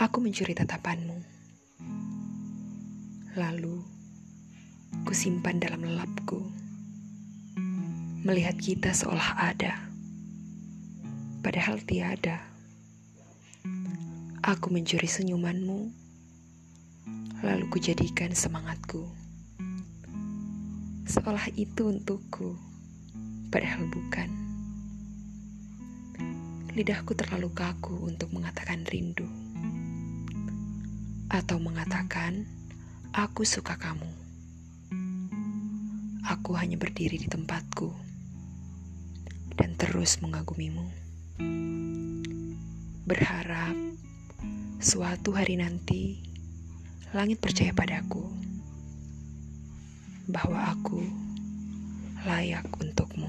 [0.00, 1.12] Aku mencuri tatapanmu.
[3.36, 3.84] Lalu,
[5.04, 6.40] kusimpan dalam lelapku.
[8.24, 9.76] Melihat kita seolah ada.
[11.44, 12.40] Padahal tiada.
[14.40, 15.92] Aku mencuri senyumanmu.
[17.44, 19.04] Lalu kujadikan semangatku.
[21.12, 22.56] Seolah itu untukku.
[23.52, 24.32] Padahal bukan.
[26.72, 29.49] Lidahku terlalu kaku untuk mengatakan rindu
[31.30, 32.42] atau mengatakan,
[33.14, 34.10] "Aku suka kamu."
[36.26, 37.94] Aku hanya berdiri di tempatku
[39.54, 40.90] dan terus mengagumimu,
[43.06, 43.74] berharap
[44.82, 46.22] suatu hari nanti
[47.10, 48.22] langit percaya padaku
[50.30, 51.02] bahwa aku
[52.22, 53.26] layak untukmu.